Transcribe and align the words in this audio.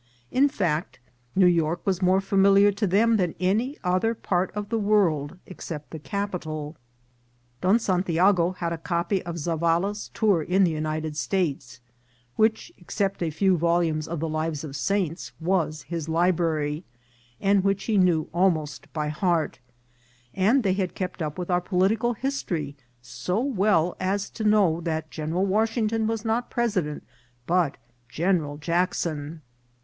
In 0.31 0.49
fact, 0.49 0.97
New 1.35 1.45
York 1.45 1.85
was 1.85 2.01
more 2.01 2.21
familiar 2.21 2.71
to 2.71 2.87
them 2.87 3.17
than 3.17 3.35
any 3.39 3.77
other 3.83 4.15
part 4.15 4.49
of 4.55 4.69
the 4.69 4.79
world 4.79 5.37
except 5.45 5.91
the 5.91 5.99
capital. 5.99 6.75
Don 7.61 7.77
San 7.77 8.01
tiago 8.01 8.53
had 8.53 8.73
a 8.73 8.79
copy 8.79 9.21
of 9.21 9.35
Zavala's 9.37 10.09
tour 10.15 10.41
in 10.41 10.63
the 10.63 10.71
United 10.71 11.15
States, 11.15 11.81
which, 12.35 12.71
except 12.79 13.21
a 13.21 13.29
few 13.29 13.55
volumes 13.59 14.07
of 14.07 14.19
the 14.19 14.27
lives 14.27 14.63
of 14.63 14.75
saints, 14.75 15.33
was 15.39 15.83
his 15.83 16.09
library, 16.09 16.83
and 17.39 17.63
which 17.63 17.83
he 17.83 17.95
knew 17.95 18.27
almost 18.33 18.91
by 18.93 19.09
heart; 19.09 19.59
and 20.33 20.63
they 20.63 20.73
had 20.73 20.95
kept 20.95 21.21
up 21.21 21.37
with 21.37 21.51
our 21.51 21.61
political 21.61 22.15
history 22.15 22.75
so 23.03 23.39
well 23.39 23.95
as 23.99 24.31
to 24.31 24.43
know 24.43 24.81
that 24.81 25.11
General 25.11 25.45
Washington 25.45 26.07
was 26.07 26.25
not 26.25 26.49
president, 26.49 27.03
but 27.45 27.77
General 28.09 28.57
Jackson. 28.57 29.41